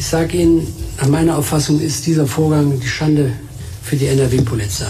[0.00, 0.66] Ich sage Ihnen,
[0.98, 3.32] nach meiner Auffassung ist dieser Vorgang die Schande
[3.82, 4.86] für die NRW-Polizei.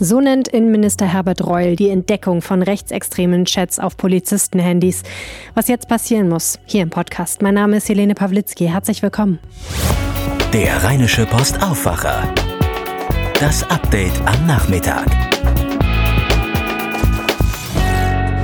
[0.00, 5.04] So nennt Innenminister Herbert Reul die Entdeckung von rechtsextremen Chats auf Polizistenhandys.
[5.54, 7.42] Was jetzt passieren muss, hier im Podcast.
[7.42, 8.66] Mein Name ist Helene Pawlitzki.
[8.66, 9.38] Herzlich willkommen.
[10.52, 12.34] Der Rheinische Post Aufwacher.
[13.38, 15.06] Das Update am Nachmittag.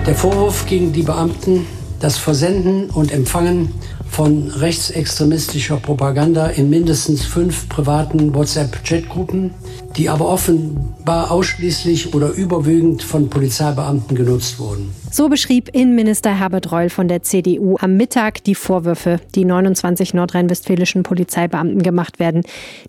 [0.06, 1.66] Der Vorwurf gegen die Beamten,
[1.98, 3.72] das Versenden und Empfangen
[4.16, 9.52] von rechtsextremistischer Propaganda in mindestens fünf privaten WhatsApp-Chatgruppen,
[9.94, 14.90] die aber offenbar ausschließlich oder überwiegend von Polizeibeamten genutzt wurden.
[15.10, 21.02] So beschrieb Innenminister Herbert Reul von der CDU am Mittag die Vorwürfe, die 29 nordrhein-westfälischen
[21.02, 22.40] Polizeibeamten gemacht werden.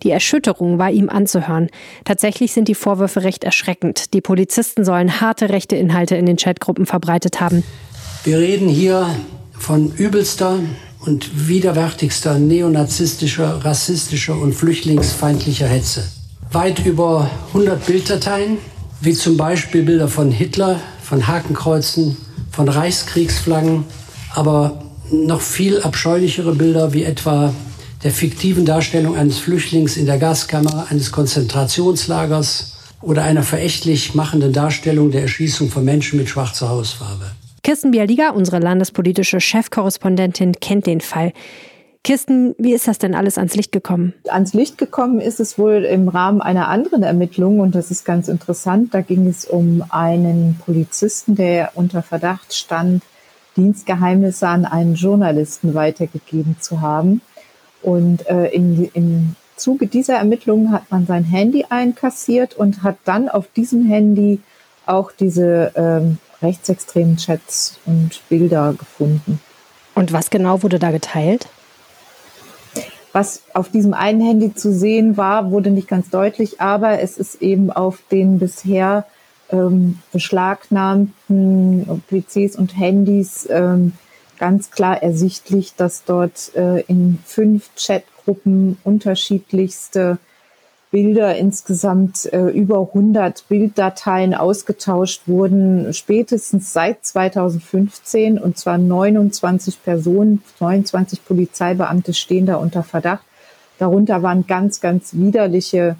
[0.04, 1.68] Die Erschütterung war ihm anzuhören.
[2.06, 4.14] Tatsächlich sind die Vorwürfe recht erschreckend.
[4.14, 7.66] Die Polizisten sollen harte rechte Inhalte in den Chatgruppen verbreitet haben.
[8.24, 9.08] Wir reden hier
[9.52, 10.60] von übelster
[11.08, 16.04] und widerwärtigster neonazistischer, rassistischer und flüchtlingsfeindlicher Hetze.
[16.52, 18.58] Weit über 100 Bilddateien,
[19.02, 22.18] wie zum Beispiel Bilder von Hitler, von Hakenkreuzen,
[22.52, 23.86] von Reichskriegsflaggen,
[24.36, 27.54] aber noch viel abscheulichere Bilder wie etwa
[28.04, 35.12] der fiktiven Darstellung eines Flüchtlings in der Gaskammer eines Konzentrationslagers oder einer verächtlich machenden Darstellung
[35.12, 37.32] der Erschießung von Menschen mit schwarzer Hausfarbe.
[37.68, 41.34] Kirsten Bialiga, unsere landespolitische Chefkorrespondentin, kennt den Fall.
[42.02, 44.14] Kirsten, wie ist das denn alles ans Licht gekommen?
[44.30, 48.30] Ans Licht gekommen ist es wohl im Rahmen einer anderen Ermittlung und das ist ganz
[48.30, 48.94] interessant.
[48.94, 53.04] Da ging es um einen Polizisten, der unter Verdacht stand,
[53.58, 57.20] Dienstgeheimnisse an einen Journalisten weitergegeben zu haben.
[57.82, 63.28] Und äh, in, im Zuge dieser Ermittlungen hat man sein Handy einkassiert und hat dann
[63.28, 64.40] auf diesem Handy
[64.86, 69.40] auch diese ähm, rechtsextremen Chats und Bilder gefunden.
[69.96, 71.48] Und was genau wurde da geteilt?
[73.14, 77.42] Was auf diesem einen Handy zu sehen war, wurde nicht ganz deutlich, aber es ist
[77.42, 79.06] eben auf den bisher
[79.50, 83.94] ähm, beschlagnahmten PCs und Handys ähm,
[84.38, 90.20] ganz klar ersichtlich, dass dort äh, in fünf Chatgruppen unterschiedlichste
[90.90, 100.42] Bilder, insgesamt äh, über 100 Bilddateien ausgetauscht wurden, spätestens seit 2015 und zwar 29 Personen,
[100.60, 103.24] 29 Polizeibeamte stehen da unter Verdacht.
[103.80, 105.98] Darunter waren ganz, ganz widerliche,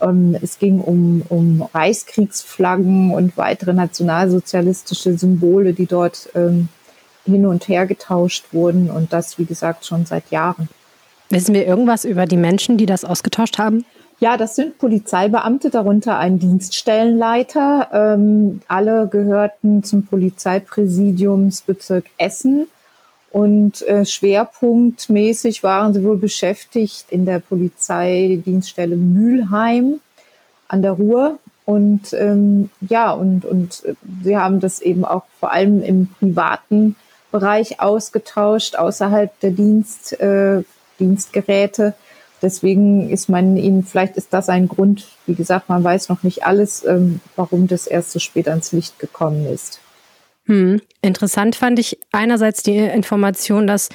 [0.00, 6.68] ähm, es ging um, um Reichskriegsflaggen und weitere nationalsozialistische Symbole, die dort ähm,
[7.24, 10.68] hin und her getauscht wurden und das, wie gesagt, schon seit Jahren.
[11.30, 13.84] Wissen wir irgendwas über die Menschen, die das ausgetauscht haben?
[14.20, 17.88] Ja, das sind Polizeibeamte, darunter ein Dienststellenleiter.
[17.92, 22.66] Ähm, alle gehörten zum Polizeipräsidiumsbezirk Essen.
[23.30, 30.00] Und äh, schwerpunktmäßig waren sie wohl beschäftigt in der Polizeidienststelle Mülheim
[30.66, 31.38] an der Ruhr.
[31.64, 36.96] Und ähm, ja, und, und äh, sie haben das eben auch vor allem im privaten
[37.30, 40.62] Bereich ausgetauscht, außerhalb der Dienst, äh,
[40.98, 41.94] Dienstgeräte.
[42.40, 46.44] Deswegen ist man ihnen, vielleicht ist das ein Grund, wie gesagt, man weiß noch nicht
[46.44, 49.80] alles, ähm, warum das erst so spät ans Licht gekommen ist.
[50.46, 50.80] Hm.
[51.02, 53.90] Interessant fand ich einerseits die Information, dass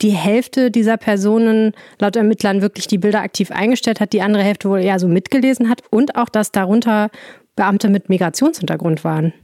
[0.00, 4.70] die Hälfte dieser Personen laut Ermittlern wirklich die Bilder aktiv eingestellt hat, die andere Hälfte
[4.70, 7.10] wohl eher so mitgelesen hat und auch, dass darunter
[7.56, 9.34] Beamte mit Migrationshintergrund waren.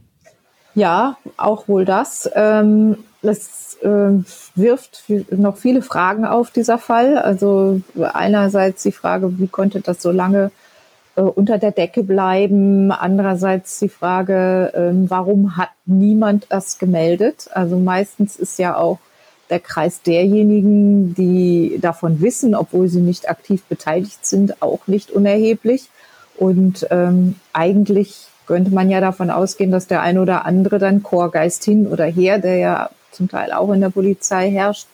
[0.73, 2.29] Ja, auch wohl das.
[2.33, 2.97] Ähm,
[3.29, 4.23] es äh,
[4.55, 7.17] wirft noch viele Fragen auf, dieser Fall.
[7.17, 7.81] Also
[8.13, 10.51] einerseits die Frage, wie konnte das so lange
[11.15, 12.91] äh, unter der Decke bleiben?
[12.91, 17.49] Andererseits die Frage, äh, warum hat niemand das gemeldet?
[17.53, 18.99] Also meistens ist ja auch
[19.49, 25.89] der Kreis derjenigen, die davon wissen, obwohl sie nicht aktiv beteiligt sind, auch nicht unerheblich.
[26.37, 31.63] Und ähm, eigentlich könnte man ja davon ausgehen, dass der ein oder andere dann Chorgeist
[31.63, 34.87] hin oder her, der ja zum Teil auch in der Polizei herrscht,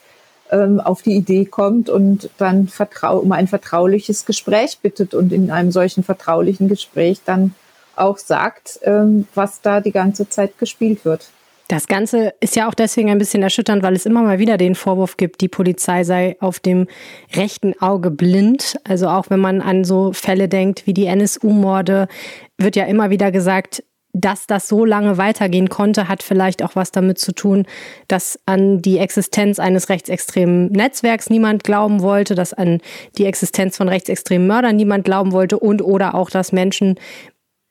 [0.51, 5.49] ähm, auf die Idee kommt und dann vertrau um ein vertrauliches Gespräch bittet und in
[5.49, 7.55] einem solchen vertraulichen Gespräch dann
[7.95, 11.29] auch sagt, ähm, was da die ganze Zeit gespielt wird.
[11.71, 14.75] Das Ganze ist ja auch deswegen ein bisschen erschütternd, weil es immer mal wieder den
[14.75, 16.87] Vorwurf gibt, die Polizei sei auf dem
[17.33, 18.77] rechten Auge blind.
[18.83, 22.09] Also auch wenn man an so Fälle denkt wie die NSU-Morde,
[22.57, 26.91] wird ja immer wieder gesagt, dass das so lange weitergehen konnte, hat vielleicht auch was
[26.91, 27.65] damit zu tun,
[28.07, 32.79] dass an die Existenz eines rechtsextremen Netzwerks niemand glauben wollte, dass an
[33.17, 36.95] die Existenz von rechtsextremen Mördern niemand glauben wollte und oder auch, dass Menschen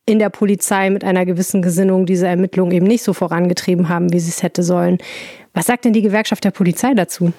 [0.07, 4.21] in der Polizei mit einer gewissen Gesinnung diese Ermittlungen eben nicht so vorangetrieben haben, wie
[4.21, 4.99] sie es hätte sollen.
[5.55, 7.33] Was sagt denn die Gewerkschaft der Polizei dazu?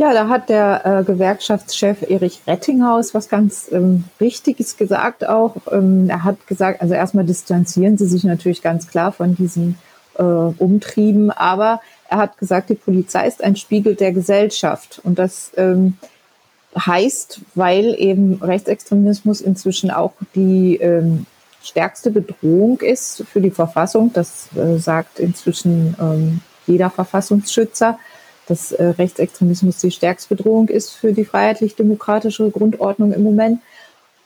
[0.00, 5.56] Ja, da hat der äh, Gewerkschaftschef Erich Rettinghaus was ganz ähm, Richtiges gesagt auch.
[5.70, 9.76] Ähm, er hat gesagt, also erstmal distanzieren Sie sich natürlich ganz klar von diesen
[10.16, 15.02] äh, Umtrieben, aber er hat gesagt, die Polizei ist ein Spiegel der Gesellschaft.
[15.04, 15.98] Und das ähm,
[16.74, 21.26] heißt, weil eben Rechtsextremismus inzwischen auch die ähm,
[21.62, 24.14] stärkste Bedrohung ist für die Verfassung.
[24.14, 27.98] Das äh, sagt inzwischen ähm, jeder Verfassungsschützer
[28.46, 33.60] dass äh, Rechtsextremismus die stärkste Bedrohung ist für die freiheitlich-demokratische Grundordnung im Moment.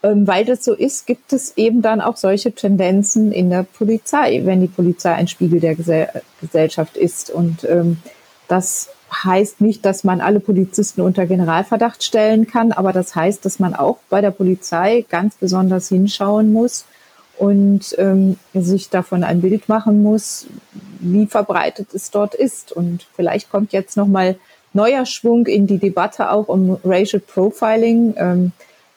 [0.03, 4.41] Ähm, weil das so ist, gibt es eben dann auch solche Tendenzen in der Polizei,
[4.43, 6.09] wenn die Polizei ein Spiegel der Gesell
[6.41, 7.29] Gesellschaft ist.
[7.29, 7.97] Und ähm,
[8.47, 8.89] das
[9.23, 13.73] heißt nicht, dass man alle Polizisten unter Generalverdacht stellen kann, aber das heißt, dass man
[13.73, 16.85] auch bei der Polizei ganz besonders hinschauen muss
[17.37, 20.47] und ähm, sich davon ein Bild machen muss,
[20.99, 22.71] wie verbreitet es dort ist.
[22.71, 24.37] Und vielleicht kommt jetzt nochmal
[24.73, 28.15] neuer Schwung in die Debatte auch um Racial Profiling.
[28.17, 28.51] Ähm,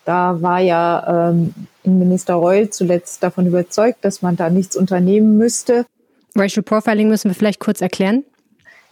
[0.05, 1.55] da war ja ähm,
[1.85, 5.87] Innenminister Reul zuletzt davon überzeugt, dass man da nichts unternehmen müsste.
[6.35, 8.25] Racial Profiling müssen wir vielleicht kurz erklären.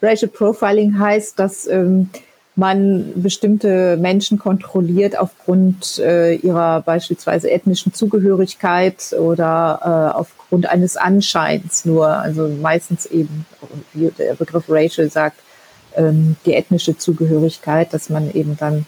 [0.02, 2.10] Racial Profiling heißt, dass ähm,
[2.56, 9.80] man bestimmte Menschen kontrolliert aufgrund äh, ihrer beispielsweise ethnischen Zugehörigkeit oder
[10.14, 12.08] äh, aufgrund eines Anscheins nur.
[12.08, 13.44] Also meistens eben,
[13.92, 15.38] wie der Begriff racial sagt,
[15.96, 18.86] ähm, die ethnische Zugehörigkeit, dass man eben dann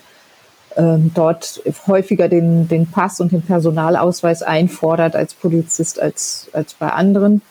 [0.76, 6.88] ähm, dort häufiger den, den Pass und den Personalausweis einfordert als Polizist als, als bei
[6.88, 7.42] anderen.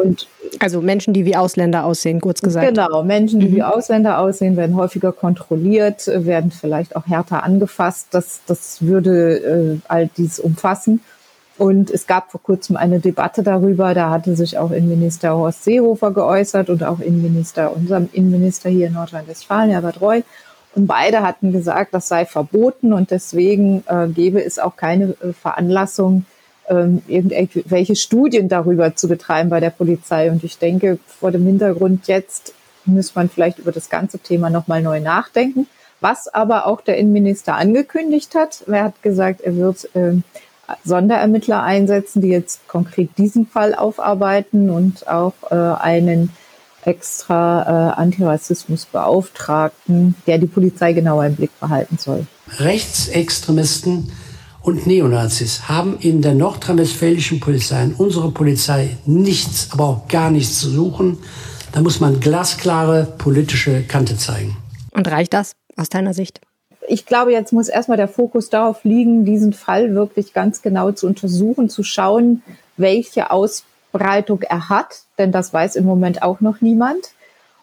[0.00, 2.66] Und also Menschen, die wie Ausländer aussehen, kurz gesagt.
[2.66, 3.56] Genau, Menschen, die mhm.
[3.56, 8.08] wie Ausländer aussehen, werden häufiger kontrolliert, werden vielleicht auch härter angefasst.
[8.12, 11.00] Das, das würde äh, all dies umfassen.
[11.60, 16.10] Und es gab vor kurzem eine Debatte darüber, da hatte sich auch Innenminister Horst Seehofer
[16.10, 20.24] geäußert und auch Innenminister, unserem Innenminister hier in Nordrhein-Westfalen, Herbert Reul.
[20.74, 25.34] Und beide hatten gesagt, das sei verboten und deswegen äh, gäbe es auch keine äh,
[25.34, 26.24] Veranlassung,
[26.70, 30.30] ähm, irgendwelche Studien darüber zu betreiben bei der Polizei.
[30.30, 32.54] Und ich denke, vor dem Hintergrund jetzt
[32.86, 35.66] muss man vielleicht über das ganze Thema nochmal neu nachdenken.
[36.00, 40.14] Was aber auch der Innenminister angekündigt hat, er hat gesagt, er wird äh,
[40.84, 46.30] Sonderermittler einsetzen, die jetzt konkret diesen Fall aufarbeiten und auch äh, einen
[46.84, 52.26] extra äh, Antirassismusbeauftragten, der die Polizei genauer im Blick behalten soll.
[52.58, 54.10] Rechtsextremisten
[54.70, 60.60] und Neonazis haben in der nordrhein-westfälischen Polizei, in unserer Polizei nichts, aber auch gar nichts
[60.60, 61.18] zu suchen.
[61.72, 64.56] Da muss man glasklare politische Kante zeigen.
[64.92, 66.40] Und reicht das aus deiner Sicht?
[66.88, 71.06] Ich glaube, jetzt muss erstmal der Fokus darauf liegen, diesen Fall wirklich ganz genau zu
[71.06, 72.42] untersuchen, zu schauen,
[72.76, 77.12] welche Ausbreitung er hat, denn das weiß im Moment auch noch niemand.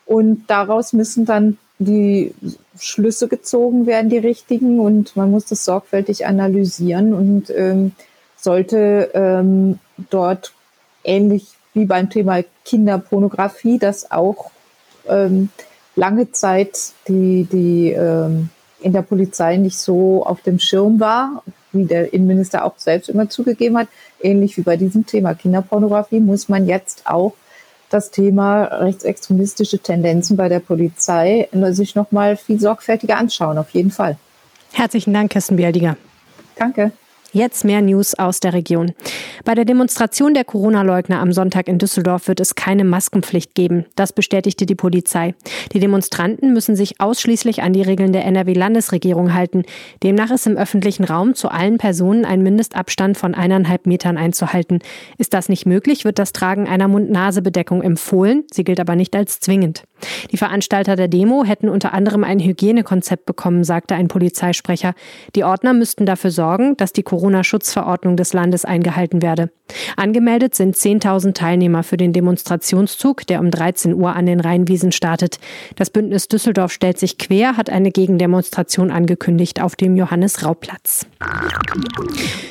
[0.05, 2.33] Und daraus müssen dann die
[2.79, 7.91] Schlüsse gezogen werden, die richtigen, und man muss das sorgfältig analysieren und ähm,
[8.35, 9.79] sollte ähm,
[10.09, 10.53] dort
[11.03, 14.51] ähnlich wie beim Thema Kinderpornografie, das auch
[15.07, 15.49] ähm,
[15.95, 21.85] lange Zeit die, die ähm, in der Polizei nicht so auf dem Schirm war, wie
[21.85, 23.87] der Innenminister auch selbst immer zugegeben hat,
[24.21, 27.33] ähnlich wie bei diesem Thema Kinderpornografie, muss man jetzt auch
[27.89, 33.91] das Thema rechtsextremistische Tendenzen bei der Polizei sich noch mal viel sorgfältiger anschauen, auf jeden
[33.91, 34.17] Fall.
[34.73, 35.97] Herzlichen Dank, Kirsten Bialdiger.
[36.55, 36.91] Danke.
[37.33, 38.93] Jetzt mehr News aus der Region.
[39.45, 43.85] Bei der Demonstration der Corona-Leugner am Sonntag in Düsseldorf wird es keine Maskenpflicht geben.
[43.95, 45.35] Das bestätigte die Polizei.
[45.73, 49.63] Die Demonstranten müssen sich ausschließlich an die Regeln der NRW-Landesregierung halten.
[50.03, 54.79] Demnach ist im öffentlichen Raum zu allen Personen ein Mindestabstand von eineinhalb Metern einzuhalten.
[55.17, 58.43] Ist das nicht möglich, wird das Tragen einer Mund-Nase-Bedeckung empfohlen.
[58.51, 59.83] Sie gilt aber nicht als zwingend.
[60.31, 64.93] Die Veranstalter der Demo hätten unter anderem ein Hygienekonzept bekommen, sagte ein Polizeisprecher.
[65.35, 69.49] Die Ordner müssten dafür sorgen, dass die Corona-Schutzverordnung des Landes eingehalten werde.
[69.95, 75.39] Angemeldet sind 10.000 Teilnehmer für den Demonstrationszug, der um 13 Uhr an den Rheinwiesen startet.
[75.75, 81.05] Das Bündnis Düsseldorf stellt sich quer, hat eine Gegendemonstration angekündigt auf dem Johannes-Rau-Platz.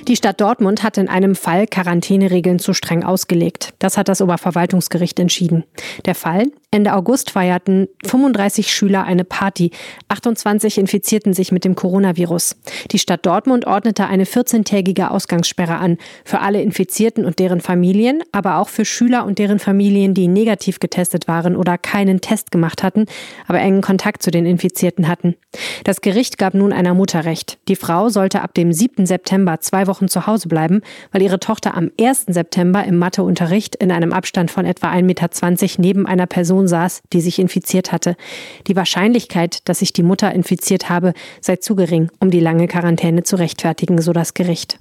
[0.09, 3.75] Die Stadt Dortmund hat in einem Fall Quarantäneregeln zu streng ausgelegt.
[3.79, 5.65] Das hat das Oberverwaltungsgericht entschieden.
[6.05, 6.47] Der Fall?
[6.73, 9.71] Ende August feierten 35 Schüler eine Party.
[10.09, 12.57] 28 infizierten sich mit dem Coronavirus.
[12.91, 15.97] Die Stadt Dortmund ordnete eine 14-tägige Ausgangssperre an.
[16.25, 20.81] Für alle Infizierten und deren Familien, aber auch für Schüler und deren Familien, die negativ
[20.81, 23.07] getestet waren oder keinen Test gemacht hatten,
[23.47, 25.37] aber engen Kontakt zu den Infizierten hatten.
[25.85, 27.59] Das Gericht gab nun einer Mutter Recht.
[27.69, 29.07] Die Frau sollte ab dem 7.
[29.07, 30.81] September zwei Wochen zu Hause bleiben,
[31.13, 32.25] weil ihre Tochter am 1.
[32.27, 35.27] September im Matheunterricht in einem Abstand von etwa 1,20 Meter
[35.79, 38.17] neben einer Person Person saß, die sich infiziert hatte.
[38.67, 43.25] Die Wahrscheinlichkeit, dass sich die Mutter infiziert habe, sei zu gering, um die lange Quarantäne
[43.25, 44.79] zu rechtfertigen, so das Gericht.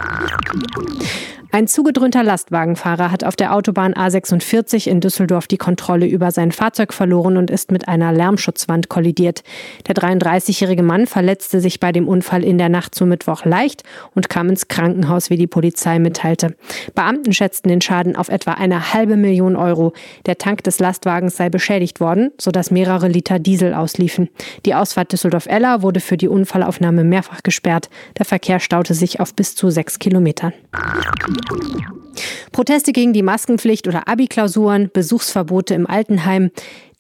[1.56, 6.92] Ein zugedröhnter Lastwagenfahrer hat auf der Autobahn A46 in Düsseldorf die Kontrolle über sein Fahrzeug
[6.92, 9.42] verloren und ist mit einer Lärmschutzwand kollidiert.
[9.88, 13.84] Der 33-jährige Mann verletzte sich bei dem Unfall in der Nacht zum Mittwoch leicht
[14.14, 16.58] und kam ins Krankenhaus, wie die Polizei mitteilte.
[16.94, 19.94] Beamten schätzten den Schaden auf etwa eine halbe Million Euro.
[20.26, 24.28] Der Tank des Lastwagens sei beschädigt worden, sodass mehrere Liter Diesel ausliefen.
[24.66, 27.90] Die Ausfahrt Düsseldorf-Eller wurde für die Unfallaufnahme mehrfach gesperrt.
[28.18, 30.52] Der Verkehr staute sich auf bis zu sechs Kilometern.
[32.52, 36.52] Proteste gegen die Maskenpflicht oder Abi-Klausuren, Besuchsverbote im Altenheim.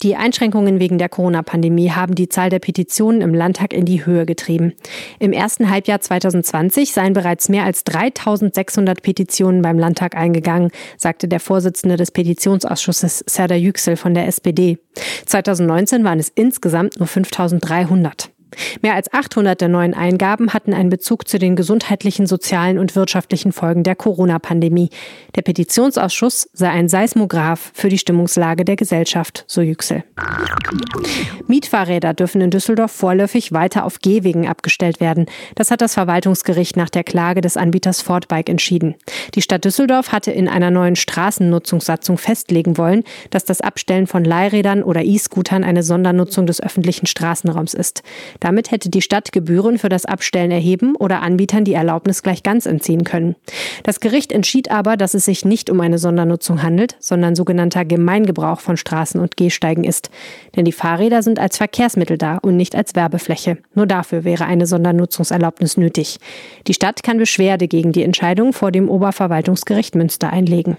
[0.01, 4.25] Die Einschränkungen wegen der Corona-Pandemie haben die Zahl der Petitionen im Landtag in die Höhe
[4.25, 4.73] getrieben.
[5.19, 11.39] Im ersten Halbjahr 2020 seien bereits mehr als 3600 Petitionen beim Landtag eingegangen, sagte der
[11.39, 14.77] Vorsitzende des Petitionsausschusses Serdar Yüksel von der SPD.
[15.25, 18.34] 2019 waren es insgesamt nur 5300.
[18.81, 23.51] Mehr als 800 der neuen Eingaben hatten einen Bezug zu den gesundheitlichen, sozialen und wirtschaftlichen
[23.51, 24.89] Folgen der Corona-Pandemie.
[25.35, 30.03] Der Petitionsausschuss sei ein Seismograph für die Stimmungslage der Gesellschaft, so Yüksel.
[31.47, 35.25] Mietfahrräder dürfen in Düsseldorf vorläufig weiter auf Gehwegen abgestellt werden.
[35.55, 38.95] Das hat das Verwaltungsgericht nach der Klage des Anbieters Fortbike entschieden.
[39.35, 44.83] Die Stadt Düsseldorf hatte in einer neuen Straßennutzungssatzung festlegen wollen, dass das Abstellen von Leihrädern
[44.83, 48.03] oder E-Scootern eine Sondernutzung des öffentlichen Straßenraums ist.
[48.39, 52.65] Damit hätte die Stadt Gebühren für das Abstellen erheben oder Anbietern die Erlaubnis gleich ganz
[52.65, 53.35] entziehen können.
[53.83, 58.59] Das Gericht entschied aber, dass es sich nicht um eine Sondernutzung handelt, sondern sogenannter Gemeingebrauch
[58.59, 60.09] von Straßen und Gehsteigen ist.
[60.55, 63.57] Denn die Fahrräder sind als Verkehrsmittel da und nicht als Werbefläche.
[63.73, 66.19] Nur dafür wäre eine Sondernutzungserlaubnis nötig.
[66.67, 70.77] Die Stadt kann Beschwerde gegen die Entscheidung vor dem Oberverwaltungsgericht Münster einlegen.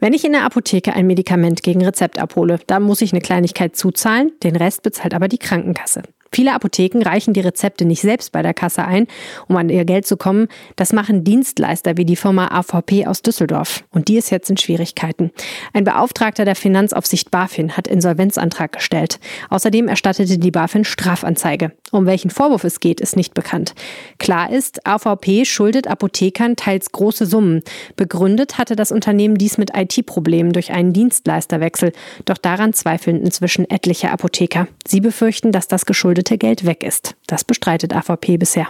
[0.00, 3.76] Wenn ich in der Apotheke ein Medikament gegen Rezept abhole, dann muss ich eine Kleinigkeit
[3.76, 6.02] zuzahlen, den Rest bezahlt aber die Krankenkasse.
[6.32, 9.08] Viele Apotheken reichen die Rezepte nicht selbst bei der Kasse ein,
[9.48, 10.46] um an ihr Geld zu kommen.
[10.76, 13.82] Das machen Dienstleister wie die Firma AVP aus Düsseldorf.
[13.90, 15.32] Und die ist jetzt in Schwierigkeiten.
[15.72, 19.18] Ein Beauftragter der Finanzaufsicht BaFin hat Insolvenzantrag gestellt.
[19.48, 21.72] Außerdem erstattete die BaFin Strafanzeige.
[21.90, 23.74] Um welchen Vorwurf es geht, ist nicht bekannt.
[24.18, 27.62] Klar ist, AVP schuldet Apothekern teils große Summen.
[27.96, 31.92] Begründet hatte das Unternehmen dies mit IT-Problemen durch einen Dienstleisterwechsel.
[32.24, 34.68] Doch daran zweifeln inzwischen etliche Apotheker.
[34.86, 37.16] Sie befürchten, dass das geschuldete Geld weg ist.
[37.26, 38.66] Das bestreitet AVP bisher.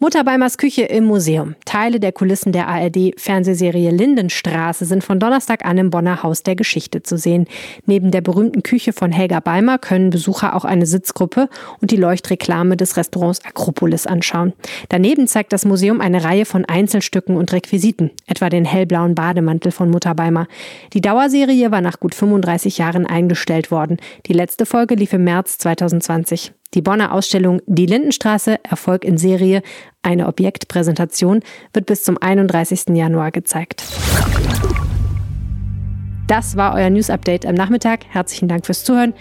[0.00, 1.56] Mutter Beimers Küche im Museum.
[1.64, 7.02] Teile der Kulissen der ARD-Fernsehserie Lindenstraße sind von Donnerstag an im Bonner Haus der Geschichte
[7.02, 7.48] zu sehen.
[7.84, 11.48] Neben der berühmten Küche von Helga Beimer können Besucher auch eine Sitzgruppe
[11.80, 14.52] und die Leuchtreklame des Restaurants Akropolis anschauen.
[14.88, 19.90] Daneben zeigt das Museum eine Reihe von Einzelstücken und Requisiten, etwa den hellblauen Bademantel von
[19.90, 20.46] Mutter Beimer.
[20.92, 23.96] Die Dauerserie war nach gut 35 Jahren eingestellt worden.
[24.26, 26.52] Die letzte Folge lief im März 2020.
[26.74, 29.62] Die Bonner Ausstellung Die Lindenstraße Erfolg in Serie,
[30.02, 31.40] eine Objektpräsentation,
[31.72, 32.90] wird bis zum 31.
[32.90, 33.84] Januar gezeigt.
[36.26, 38.00] Das war euer News Update am Nachmittag.
[38.10, 39.14] Herzlichen Dank fürs Zuhören.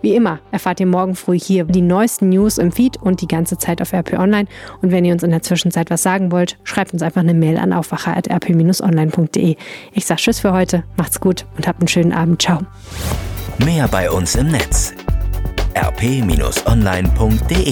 [0.00, 3.58] Wie immer erfahrt ihr morgen früh hier die neuesten News im Feed und die ganze
[3.58, 4.48] Zeit auf RP Online.
[4.80, 7.58] Und wenn ihr uns in der Zwischenzeit was sagen wollt, schreibt uns einfach eine Mail
[7.58, 9.56] an aufwacher.rp-online.de.
[9.92, 12.40] Ich sage Tschüss für heute, macht's gut und habt einen schönen Abend.
[12.40, 12.60] Ciao.
[13.62, 14.94] Mehr bei uns im Netz
[15.76, 17.64] rp-online.de